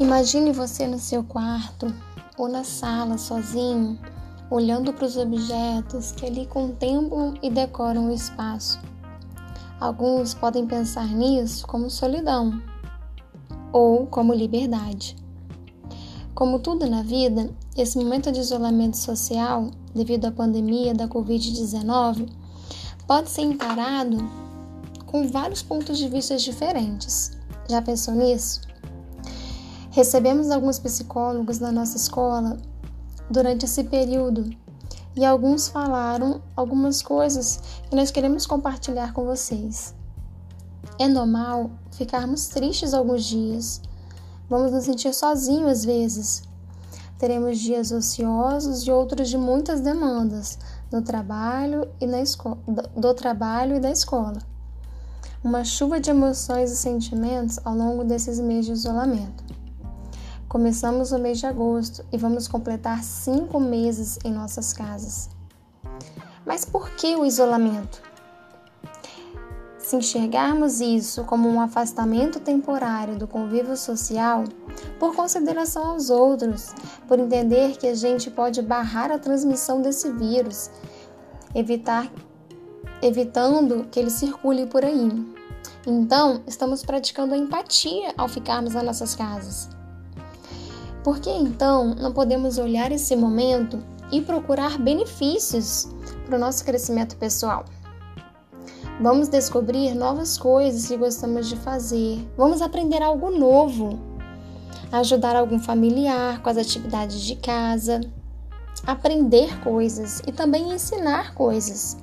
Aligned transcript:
Imagine 0.00 0.52
você 0.52 0.86
no 0.86 0.96
seu 0.96 1.24
quarto 1.24 1.92
ou 2.36 2.48
na 2.48 2.62
sala 2.62 3.18
sozinho, 3.18 3.98
olhando 4.48 4.92
para 4.92 5.04
os 5.04 5.16
objetos 5.16 6.12
que 6.12 6.24
ali 6.24 6.46
contemplam 6.46 7.34
e 7.42 7.50
decoram 7.50 8.08
o 8.08 8.14
espaço. 8.14 8.78
Alguns 9.80 10.34
podem 10.34 10.68
pensar 10.68 11.08
nisso 11.08 11.66
como 11.66 11.90
solidão 11.90 12.62
ou 13.72 14.06
como 14.06 14.32
liberdade. 14.32 15.16
Como 16.32 16.60
tudo 16.60 16.88
na 16.88 17.02
vida, 17.02 17.50
esse 17.76 17.98
momento 17.98 18.30
de 18.30 18.38
isolamento 18.38 18.96
social, 18.96 19.68
devido 19.92 20.26
à 20.26 20.30
pandemia 20.30 20.94
da 20.94 21.08
Covid-19, 21.08 22.28
pode 23.04 23.30
ser 23.30 23.42
encarado 23.42 24.16
com 25.06 25.26
vários 25.26 25.60
pontos 25.60 25.98
de 25.98 26.08
vista 26.08 26.36
diferentes. 26.36 27.32
Já 27.68 27.82
pensou 27.82 28.14
nisso? 28.14 28.67
Recebemos 29.98 30.52
alguns 30.52 30.78
psicólogos 30.78 31.58
na 31.58 31.72
nossa 31.72 31.96
escola 31.96 32.56
durante 33.28 33.64
esse 33.64 33.82
período 33.82 34.48
e 35.16 35.24
alguns 35.24 35.66
falaram 35.66 36.40
algumas 36.54 37.02
coisas 37.02 37.58
que 37.90 37.96
nós 37.96 38.08
queremos 38.12 38.46
compartilhar 38.46 39.12
com 39.12 39.24
vocês. 39.24 39.92
É 41.00 41.08
normal 41.08 41.72
ficarmos 41.90 42.46
tristes 42.46 42.94
alguns 42.94 43.24
dias. 43.24 43.82
Vamos 44.48 44.70
nos 44.70 44.84
sentir 44.84 45.12
sozinhos 45.12 45.68
às 45.68 45.84
vezes. 45.84 46.42
Teremos 47.18 47.58
dias 47.58 47.90
ociosos 47.90 48.86
e 48.86 48.92
outros 48.92 49.28
de 49.28 49.36
muitas 49.36 49.80
demandas 49.80 50.60
no 50.92 51.02
trabalho 51.02 51.90
e 52.00 52.06
na 52.06 52.22
escola, 52.22 52.56
do 52.96 53.14
trabalho 53.14 53.74
e 53.74 53.80
da 53.80 53.90
escola. 53.90 54.38
Uma 55.42 55.64
chuva 55.64 55.98
de 55.98 56.08
emoções 56.08 56.70
e 56.70 56.76
sentimentos 56.76 57.58
ao 57.64 57.74
longo 57.74 58.04
desses 58.04 58.38
meses 58.38 58.66
de 58.66 58.72
isolamento. 58.74 59.58
Começamos 60.48 61.12
o 61.12 61.18
mês 61.18 61.40
de 61.40 61.46
agosto 61.46 62.02
e 62.10 62.16
vamos 62.16 62.48
completar 62.48 63.04
cinco 63.04 63.60
meses 63.60 64.18
em 64.24 64.32
nossas 64.32 64.72
casas. 64.72 65.28
Mas 66.46 66.64
por 66.64 66.88
que 66.92 67.14
o 67.16 67.26
isolamento? 67.26 68.00
Se 69.78 69.94
enxergarmos 69.96 70.80
isso 70.80 71.22
como 71.24 71.50
um 71.50 71.60
afastamento 71.60 72.40
temporário 72.40 73.18
do 73.18 73.28
convívio 73.28 73.76
social, 73.76 74.44
por 74.98 75.14
consideração 75.14 75.88
aos 75.88 76.08
outros, 76.08 76.74
por 77.06 77.18
entender 77.18 77.76
que 77.76 77.86
a 77.86 77.94
gente 77.94 78.30
pode 78.30 78.62
barrar 78.62 79.12
a 79.12 79.18
transmissão 79.18 79.82
desse 79.82 80.10
vírus, 80.12 80.70
evitar, 81.54 82.10
evitando 83.02 83.86
que 83.90 84.00
ele 84.00 84.10
circule 84.10 84.66
por 84.66 84.82
aí. 84.82 85.10
Então, 85.86 86.42
estamos 86.46 86.82
praticando 86.82 87.34
a 87.34 87.36
empatia 87.36 88.14
ao 88.16 88.28
ficarmos 88.28 88.72
nas 88.72 88.82
nossas 88.84 89.14
casas. 89.14 89.76
Por 91.02 91.20
que 91.20 91.30
então 91.30 91.94
não 91.94 92.12
podemos 92.12 92.58
olhar 92.58 92.90
esse 92.90 93.14
momento 93.14 93.78
e 94.10 94.20
procurar 94.20 94.78
benefícios 94.78 95.88
para 96.26 96.36
o 96.36 96.38
nosso 96.38 96.64
crescimento 96.64 97.16
pessoal? 97.16 97.64
Vamos 99.00 99.28
descobrir 99.28 99.94
novas 99.94 100.36
coisas 100.36 100.88
que 100.88 100.96
gostamos 100.96 101.48
de 101.48 101.54
fazer, 101.56 102.28
vamos 102.36 102.60
aprender 102.60 103.00
algo 103.00 103.30
novo, 103.30 103.96
ajudar 104.90 105.36
algum 105.36 105.60
familiar 105.60 106.42
com 106.42 106.50
as 106.50 106.56
atividades 106.56 107.20
de 107.20 107.36
casa, 107.36 108.00
aprender 108.84 109.60
coisas 109.60 110.20
e 110.26 110.32
também 110.32 110.72
ensinar 110.72 111.32
coisas. 111.34 111.96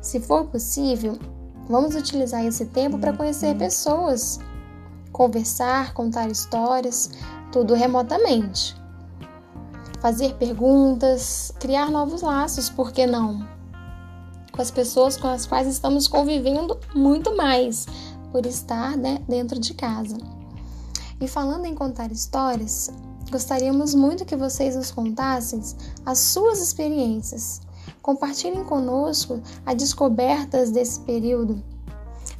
Se 0.00 0.18
for 0.18 0.46
possível, 0.46 1.16
vamos 1.68 1.94
utilizar 1.94 2.44
esse 2.44 2.66
tempo 2.66 2.98
para 2.98 3.12
conhecer 3.12 3.56
pessoas, 3.56 4.40
conversar, 5.12 5.94
contar 5.94 6.28
histórias, 6.28 7.10
tudo 7.52 7.74
remotamente. 7.74 8.74
Fazer 10.00 10.34
perguntas, 10.34 11.52
criar 11.60 11.90
novos 11.90 12.22
laços, 12.22 12.68
por 12.68 12.90
que 12.90 13.06
não? 13.06 13.46
Com 14.50 14.60
as 14.60 14.70
pessoas 14.70 15.16
com 15.16 15.28
as 15.28 15.46
quais 15.46 15.68
estamos 15.68 16.08
convivendo 16.08 16.80
muito 16.94 17.36
mais 17.36 17.86
por 18.32 18.46
estar 18.46 18.96
né, 18.96 19.22
dentro 19.28 19.60
de 19.60 19.74
casa. 19.74 20.16
E 21.20 21.28
falando 21.28 21.66
em 21.66 21.74
contar 21.74 22.10
histórias, 22.10 22.90
gostaríamos 23.30 23.94
muito 23.94 24.24
que 24.24 24.34
vocês 24.34 24.74
nos 24.74 24.90
contassem 24.90 25.62
as 26.04 26.18
suas 26.18 26.60
experiências. 26.60 27.60
Compartilhem 28.00 28.64
conosco 28.64 29.40
as 29.64 29.76
descobertas 29.76 30.70
desse 30.70 30.98
período. 31.00 31.62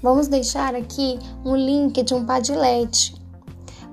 Vamos 0.02 0.26
deixar 0.26 0.74
aqui 0.74 1.18
um 1.44 1.54
link 1.54 2.02
de 2.02 2.12
um 2.12 2.26
Padlet 2.26 3.21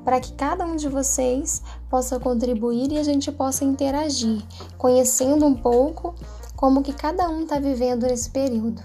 para 0.09 0.19
que 0.19 0.33
cada 0.33 0.65
um 0.65 0.75
de 0.75 0.89
vocês 0.89 1.61
possa 1.87 2.19
contribuir 2.19 2.91
e 2.91 2.97
a 2.97 3.03
gente 3.03 3.31
possa 3.31 3.63
interagir, 3.63 4.41
conhecendo 4.75 5.45
um 5.45 5.53
pouco 5.53 6.15
como 6.55 6.81
que 6.81 6.91
cada 6.91 7.29
um 7.29 7.43
está 7.43 7.59
vivendo 7.59 8.07
nesse 8.07 8.31
período. 8.31 8.81